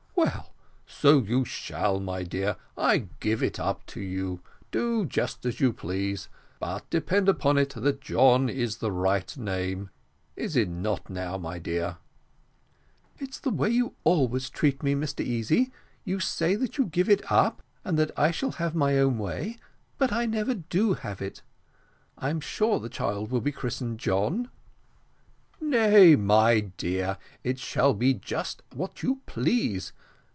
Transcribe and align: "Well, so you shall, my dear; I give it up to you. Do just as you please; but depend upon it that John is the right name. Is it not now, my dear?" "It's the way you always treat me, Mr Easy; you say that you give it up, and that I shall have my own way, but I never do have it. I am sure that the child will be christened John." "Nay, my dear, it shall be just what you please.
"Well, 0.13 0.53
so 0.85 1.23
you 1.23 1.45
shall, 1.45 1.99
my 1.99 2.21
dear; 2.21 2.55
I 2.77 3.07
give 3.19 3.41
it 3.41 3.59
up 3.59 3.83
to 3.87 3.99
you. 3.99 4.41
Do 4.69 5.03
just 5.05 5.47
as 5.47 5.59
you 5.59 5.73
please; 5.73 6.29
but 6.59 6.87
depend 6.91 7.27
upon 7.27 7.57
it 7.57 7.69
that 7.71 8.01
John 8.01 8.47
is 8.47 8.77
the 8.77 8.91
right 8.91 9.35
name. 9.35 9.89
Is 10.35 10.55
it 10.55 10.69
not 10.69 11.09
now, 11.09 11.39
my 11.39 11.57
dear?" 11.57 11.97
"It's 13.17 13.39
the 13.39 13.49
way 13.49 13.71
you 13.71 13.95
always 14.03 14.51
treat 14.51 14.83
me, 14.83 14.93
Mr 14.93 15.21
Easy; 15.25 15.71
you 16.05 16.19
say 16.19 16.53
that 16.53 16.77
you 16.77 16.85
give 16.85 17.09
it 17.09 17.31
up, 17.31 17.63
and 17.83 17.97
that 17.97 18.11
I 18.15 18.29
shall 18.29 18.51
have 18.51 18.75
my 18.75 18.99
own 18.99 19.17
way, 19.17 19.57
but 19.97 20.11
I 20.11 20.27
never 20.27 20.53
do 20.53 20.93
have 20.93 21.23
it. 21.23 21.41
I 22.19 22.29
am 22.29 22.41
sure 22.41 22.75
that 22.77 22.83
the 22.83 22.95
child 22.95 23.31
will 23.31 23.41
be 23.41 23.51
christened 23.51 23.99
John." 23.99 24.51
"Nay, 25.59 26.15
my 26.15 26.59
dear, 26.77 27.17
it 27.43 27.57
shall 27.57 27.95
be 27.95 28.13
just 28.13 28.61
what 28.75 29.01
you 29.01 29.21
please. 29.25 29.93